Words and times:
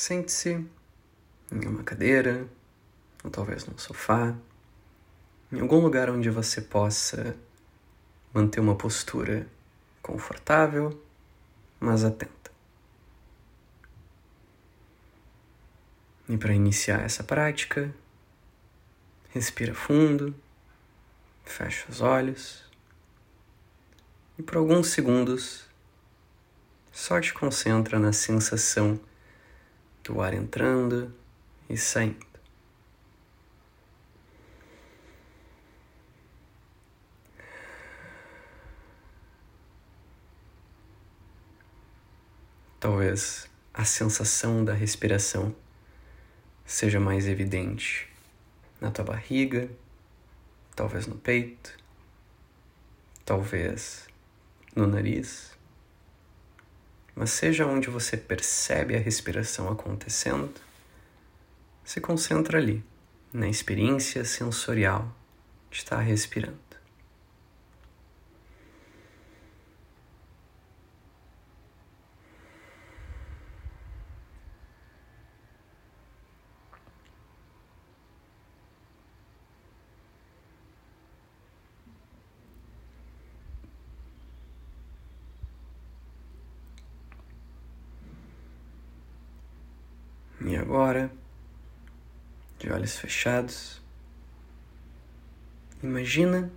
Sente-se 0.00 0.66
em 1.52 1.66
uma 1.66 1.84
cadeira, 1.84 2.48
ou 3.22 3.30
talvez 3.30 3.66
num 3.66 3.76
sofá, 3.76 4.34
em 5.52 5.60
algum 5.60 5.78
lugar 5.78 6.08
onde 6.08 6.30
você 6.30 6.62
possa 6.62 7.36
manter 8.32 8.60
uma 8.60 8.74
postura 8.74 9.46
confortável, 10.00 10.98
mas 11.78 12.02
atenta. 12.02 12.50
E 16.30 16.38
para 16.38 16.54
iniciar 16.54 17.02
essa 17.02 17.22
prática, 17.22 17.94
respira 19.28 19.74
fundo, 19.74 20.34
fecha 21.44 21.84
os 21.90 22.00
olhos 22.00 22.64
e 24.38 24.42
por 24.42 24.56
alguns 24.56 24.88
segundos 24.88 25.66
só 26.90 27.20
te 27.20 27.34
concentra 27.34 27.98
na 27.98 28.14
sensação 28.14 28.98
do 30.10 30.20
ar 30.20 30.34
entrando 30.34 31.14
e 31.68 31.76
saindo. 31.76 32.26
Talvez 42.80 43.48
a 43.72 43.84
sensação 43.84 44.64
da 44.64 44.72
respiração 44.72 45.54
seja 46.66 46.98
mais 46.98 47.28
evidente 47.28 48.08
na 48.80 48.90
tua 48.90 49.04
barriga, 49.04 49.70
talvez 50.74 51.06
no 51.06 51.14
peito, 51.14 51.76
talvez 53.24 54.08
no 54.74 54.88
nariz. 54.88 55.59
Mas 57.20 57.32
seja 57.32 57.66
onde 57.66 57.90
você 57.90 58.16
percebe 58.16 58.96
a 58.96 58.98
respiração 58.98 59.68
acontecendo, 59.68 60.50
se 61.84 62.00
concentra 62.00 62.56
ali, 62.56 62.82
na 63.30 63.46
experiência 63.46 64.24
sensorial 64.24 65.06
de 65.70 65.76
estar 65.76 65.98
respirando. 65.98 66.69
E 90.42 90.56
agora, 90.56 91.12
de 92.58 92.72
olhos 92.72 92.96
fechados, 92.96 93.82
imagina 95.82 96.50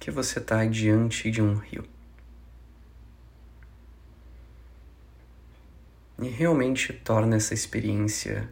que 0.00 0.10
você 0.10 0.38
está 0.38 0.64
diante 0.64 1.30
de 1.30 1.42
um 1.42 1.56
rio. 1.56 1.86
E 6.18 6.28
realmente 6.28 6.94
torna 6.94 7.36
essa 7.36 7.52
experiência 7.52 8.48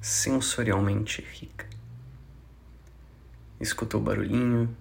sensorialmente 0.00 1.20
rica. 1.20 1.68
Escuta 3.58 3.96
o 3.96 4.00
barulhinho 4.00 4.74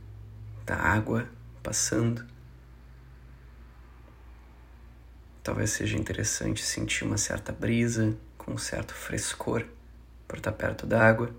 da 0.68 0.76
água 0.76 1.28
passando. 1.64 2.24
Talvez 5.42 5.72
seja 5.72 5.98
interessante 5.98 6.64
sentir 6.64 7.06
uma 7.06 7.18
certa 7.18 7.52
brisa 7.52 8.16
com 8.40 8.54
um 8.54 8.58
certo 8.58 8.96
frescor 8.96 9.64
por 10.28 10.38
estar 10.38 10.54
perto 10.54 10.88
d'água. 10.88 11.30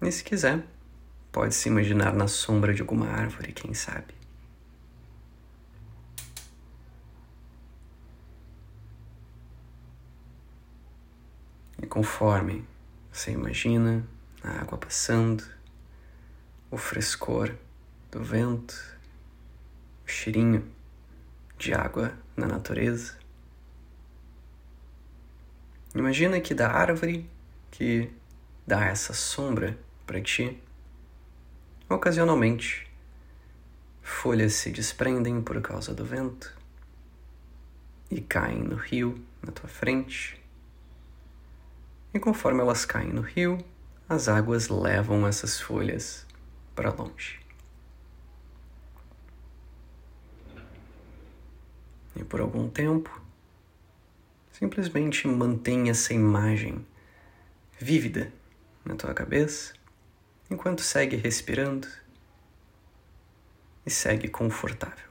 E 0.00 0.10
se 0.10 0.24
quiser, 0.24 0.64
pode 1.30 1.54
se 1.54 1.68
imaginar 1.68 2.14
na 2.14 2.26
sombra 2.26 2.72
de 2.72 2.80
alguma 2.80 3.08
árvore, 3.08 3.52
quem 3.52 3.74
sabe. 3.74 4.14
E 11.82 11.86
conforme 11.86 12.64
você 13.12 13.32
imagina 13.32 14.06
a 14.42 14.60
água 14.60 14.78
passando, 14.78 15.44
o 16.70 16.78
frescor 16.78 17.54
do 18.10 18.22
vento, 18.22 18.74
o 20.06 20.08
cheirinho 20.08 20.66
de 21.58 21.74
água 21.74 22.12
na 22.36 22.46
natureza, 22.46 23.21
Imagina 25.94 26.40
que 26.40 26.54
da 26.54 26.70
árvore 26.70 27.28
que 27.70 28.10
dá 28.66 28.86
essa 28.86 29.12
sombra 29.12 29.78
para 30.06 30.20
ti, 30.20 30.58
ocasionalmente 31.88 32.90
folhas 34.02 34.54
se 34.54 34.70
desprendem 34.70 35.42
por 35.42 35.60
causa 35.60 35.92
do 35.92 36.04
vento 36.04 36.56
e 38.10 38.20
caem 38.20 38.62
no 38.62 38.76
rio 38.76 39.22
na 39.42 39.52
tua 39.52 39.68
frente. 39.68 40.40
E 42.14 42.18
conforme 42.18 42.60
elas 42.60 42.84
caem 42.84 43.12
no 43.12 43.22
rio, 43.22 43.58
as 44.08 44.28
águas 44.28 44.68
levam 44.68 45.26
essas 45.26 45.60
folhas 45.60 46.26
para 46.74 46.92
longe. 46.92 47.40
E 52.14 52.22
por 52.24 52.40
algum 52.40 52.68
tempo, 52.68 53.22
Simplesmente 54.62 55.26
mantenha 55.26 55.90
essa 55.90 56.14
imagem 56.14 56.86
vívida 57.80 58.32
na 58.84 58.94
tua 58.94 59.12
cabeça 59.12 59.74
enquanto 60.48 60.82
segue 60.82 61.16
respirando 61.16 61.88
e 63.84 63.90
segue 63.90 64.28
confortável. 64.28 65.10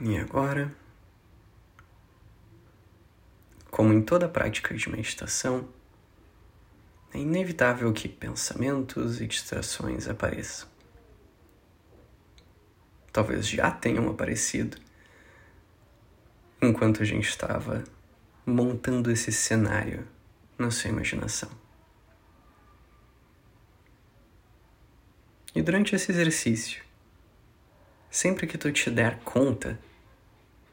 E 0.00 0.16
agora 0.16 0.79
como 3.80 3.94
em 3.94 4.02
toda 4.02 4.28
prática 4.28 4.74
de 4.74 4.90
meditação, 4.90 5.66
é 7.14 7.18
inevitável 7.18 7.90
que 7.94 8.10
pensamentos 8.10 9.22
e 9.22 9.26
distrações 9.26 10.06
apareçam. 10.06 10.68
Talvez 13.10 13.48
já 13.48 13.70
tenham 13.70 14.06
aparecido 14.10 14.76
enquanto 16.60 17.00
a 17.00 17.06
gente 17.06 17.26
estava 17.26 17.82
montando 18.44 19.10
esse 19.10 19.32
cenário 19.32 20.06
na 20.58 20.70
sua 20.70 20.90
imaginação. 20.90 21.50
E 25.54 25.62
durante 25.62 25.94
esse 25.96 26.12
exercício, 26.12 26.84
sempre 28.10 28.46
que 28.46 28.58
tu 28.58 28.70
te 28.70 28.90
der 28.90 29.20
conta 29.20 29.80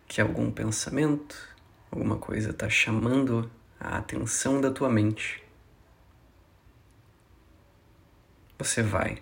que 0.09 0.19
algum 0.19 0.51
pensamento 0.51 1.55
alguma 1.91 2.17
coisa 2.17 2.51
está 2.51 2.69
chamando 2.69 3.49
a 3.79 3.97
atenção 3.97 4.59
da 4.59 4.71
tua 4.71 4.89
mente, 4.89 5.43
você 8.57 8.81
vai 8.81 9.21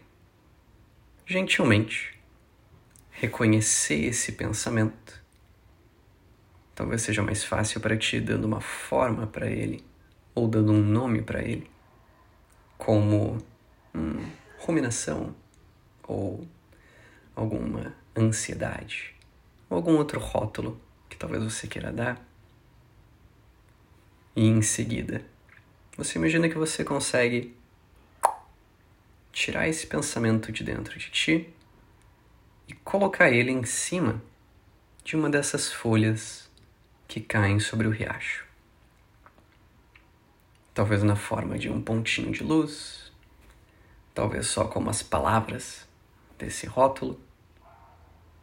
gentilmente 1.25 2.17
reconhecer 3.11 4.05
esse 4.05 4.33
pensamento. 4.33 5.23
Talvez 6.73 7.01
seja 7.01 7.23
mais 7.23 7.43
fácil 7.43 7.79
para 7.79 7.97
ti 7.97 8.19
dando 8.19 8.45
uma 8.45 8.61
forma 8.61 9.25
para 9.27 9.49
ele 9.49 9.83
ou 10.33 10.47
dando 10.47 10.73
um 10.73 10.81
nome 10.81 11.21
para 11.21 11.41
ele, 11.41 11.69
como 12.77 13.37
hum, 13.93 14.25
ruminação 14.59 15.33
ou 16.03 16.45
alguma 17.35 17.95
ansiedade 18.15 19.15
ou 19.69 19.77
algum 19.77 19.95
outro 19.95 20.19
rótulo 20.19 20.79
que 21.09 21.17
talvez 21.17 21.43
você 21.43 21.67
queira 21.67 21.91
dar. 21.91 22.21
E 24.35 24.45
em 24.45 24.61
seguida, 24.61 25.23
você 25.95 26.19
imagina 26.19 26.49
que 26.49 26.57
você 26.57 26.83
consegue 26.83 27.55
tirar 29.31 29.67
esse 29.67 29.87
pensamento 29.87 30.51
de 30.51 30.61
dentro 30.61 30.99
de 30.99 31.09
ti 31.09 31.53
e 32.67 32.73
colocar 32.73 33.29
ele 33.29 33.51
em 33.51 33.63
cima 33.63 34.21
de 35.05 35.15
uma 35.15 35.29
dessas 35.29 35.71
folhas 35.71 36.51
que 37.07 37.21
caem 37.21 37.61
sobre 37.61 37.87
o 37.87 37.91
riacho. 37.91 38.45
Talvez 40.73 41.01
na 41.01 41.15
forma 41.15 41.57
de 41.57 41.69
um 41.69 41.81
pontinho 41.81 42.33
de 42.33 42.43
luz, 42.43 43.13
talvez 44.13 44.47
só 44.47 44.65
como 44.65 44.89
as 44.89 45.01
palavras 45.01 45.87
desse 46.37 46.65
rótulo, 46.65 47.17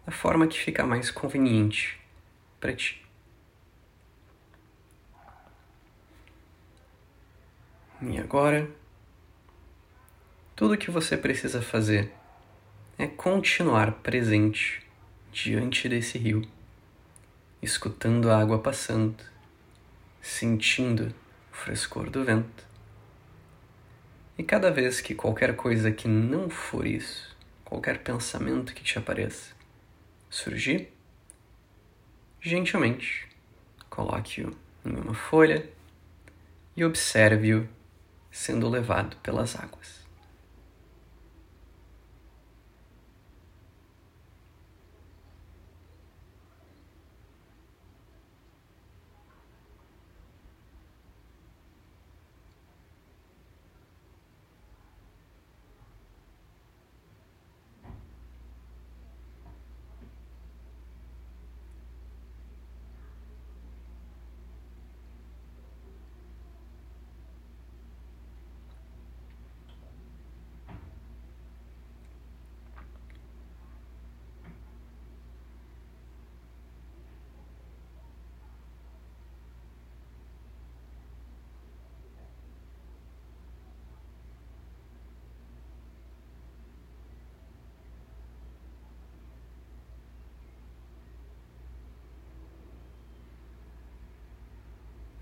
da 0.07 0.13
forma 0.13 0.47
que 0.47 0.59
fica 0.59 0.87
mais 0.87 1.11
conveniente 1.11 2.01
para 2.59 2.75
ti. 2.75 3.02
E 8.05 8.19
agora, 8.19 8.69
tudo 10.57 10.75
o 10.75 10.77
que 10.77 10.91
você 10.91 11.17
precisa 11.17 11.63
fazer 11.63 12.11
é 12.99 13.07
continuar 13.07 13.93
presente 13.93 14.85
diante 15.31 15.89
desse 15.89 16.19
rio, 16.19 16.43
escutando 17.63 18.29
a 18.29 18.41
água 18.41 18.59
passando, 18.59 19.23
sentindo 20.21 21.15
o 21.53 21.55
frescor 21.55 22.11
do 22.11 22.25
vento. 22.25 22.67
E 24.37 24.43
cada 24.43 24.73
vez 24.73 25.01
que 25.01 25.15
qualquer 25.15 25.55
coisa 25.55 25.93
que 25.93 26.09
não 26.09 26.51
for 26.51 26.85
isso, 26.85 27.37
qualquer 27.65 27.99
pensamento 28.03 28.75
que 28.75 28.83
te 28.83 28.99
apareça, 28.99 29.55
surgir, 30.29 30.93
gentilmente 32.41 33.29
coloque-o 33.89 34.57
em 34.85 34.97
uma 34.97 35.15
folha 35.15 35.71
e 36.77 36.85
observe-o 36.85 37.69
sendo 38.33 38.69
levado 38.71 39.17
pelas 39.23 39.55
águas. 39.55 40.02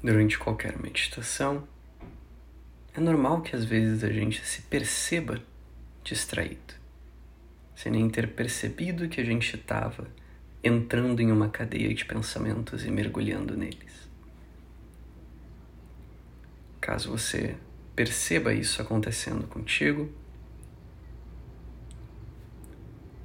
Durante 0.03 0.39
qualquer 0.39 0.79
meditação, 0.79 1.67
é 2.95 3.01
normal 3.01 3.43
que 3.43 3.55
às 3.55 3.65
vezes 3.65 4.03
a 4.03 4.11
gente 4.11 4.45
se 4.45 4.63
perceba 4.63 5.43
distraído, 6.03 6.75
sem 7.75 7.93
nem 7.93 8.09
ter 8.09 8.29
percebido 8.33 9.09
que 9.09 9.21
a 9.21 9.25
gente 9.25 9.57
estava 9.57 10.09
entrando 10.63 11.21
em 11.21 11.31
uma 11.31 11.49
cadeia 11.49 11.95
de 11.95 12.05
pensamentos 12.05 12.85
e 12.85 12.91
mergulhando 12.91 13.57
neles. 13.57 14.09
Caso 16.81 17.11
você 17.11 17.57
perceba 17.95 18.53
isso 18.53 18.81
acontecendo 18.81 19.47
contigo, 19.47 20.11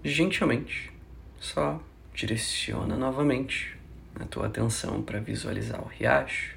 gentilmente 0.04 0.94
só 1.40 1.82
direciona 2.14 2.96
novamente 2.96 3.78
a 4.20 4.26
tua 4.26 4.48
atenção 4.48 5.02
para 5.02 5.20
visualizar 5.20 5.82
o 5.82 5.88
riacho 5.88 6.56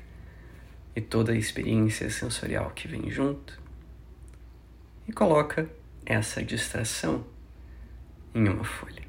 e 0.94 1.00
toda 1.00 1.32
a 1.32 1.36
experiência 1.36 2.08
sensorial 2.10 2.70
que 2.70 2.88
vem 2.88 3.10
junto, 3.10 3.60
e 5.06 5.12
coloca 5.12 5.68
essa 6.04 6.42
distração 6.42 7.26
em 8.34 8.48
uma 8.48 8.64
folha. 8.64 9.02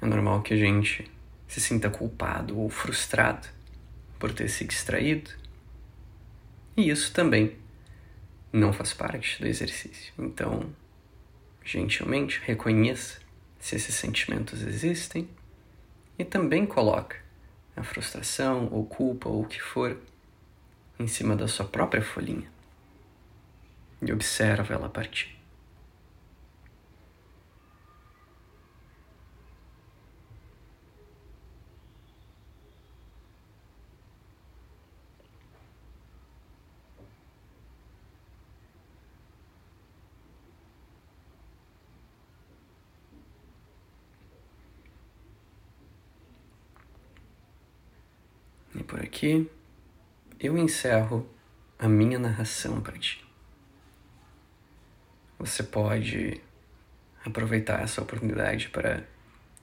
É 0.00 0.06
normal 0.06 0.42
que 0.42 0.54
a 0.54 0.56
gente 0.56 1.10
se 1.48 1.60
sinta 1.60 1.90
culpado 1.90 2.58
ou 2.58 2.68
frustrado 2.68 3.48
por 4.18 4.32
ter 4.32 4.48
se 4.48 4.64
distraído, 4.64 5.30
e 6.76 6.90
isso 6.90 7.12
também 7.12 7.56
não 8.52 8.72
faz 8.72 8.92
parte 8.94 9.40
do 9.40 9.46
exercício. 9.46 10.12
Então, 10.18 10.70
gentilmente 11.64 12.40
reconheça 12.44 13.20
se 13.58 13.76
esses 13.76 13.94
sentimentos 13.94 14.62
existem 14.62 15.28
e 16.18 16.24
também 16.24 16.64
coloca 16.64 17.25
a 17.76 17.82
frustração 17.82 18.68
ou 18.72 18.86
culpa 18.86 19.28
ou 19.28 19.42
o 19.42 19.46
que 19.46 19.60
for 19.60 19.96
em 20.98 21.06
cima 21.06 21.36
da 21.36 21.46
sua 21.46 21.66
própria 21.66 22.02
folhinha 22.02 22.50
e 24.00 24.12
observa 24.12 24.74
ela 24.74 24.88
partir. 24.88 25.35
Por 48.86 49.00
aqui 49.00 49.50
eu 50.38 50.56
encerro 50.56 51.28
a 51.78 51.88
minha 51.88 52.18
narração 52.18 52.80
para 52.80 52.96
ti. 52.98 53.24
Você 55.38 55.62
pode 55.62 56.40
aproveitar 57.24 57.82
essa 57.82 58.00
oportunidade 58.00 58.68
para 58.68 59.04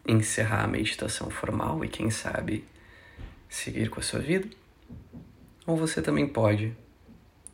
encerrar 0.07 0.63
a 0.63 0.67
meditação 0.67 1.29
formal 1.29 1.83
e, 1.83 1.87
quem 1.87 2.09
sabe, 2.11 2.65
seguir 3.49 3.89
com 3.89 3.99
a 3.99 4.03
sua 4.03 4.19
vida. 4.19 4.47
Ou 5.65 5.77
você 5.77 6.01
também 6.01 6.27
pode 6.27 6.75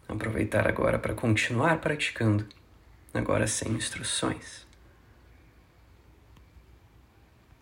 aproveitar 0.08 0.68
agora 0.68 0.98
para 0.98 1.14
continuar 1.14 1.80
praticando, 1.80 2.48
agora 3.14 3.46
sem 3.46 3.72
instruções. 3.74 4.69